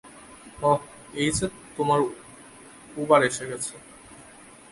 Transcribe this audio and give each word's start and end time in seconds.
ওহ 0.63 0.79
এই 1.13 1.29
যে 1.37 1.45
তোমার 1.77 1.99
উবার 2.97 3.21
এসে 3.29 3.45
গেছে। 3.51 3.73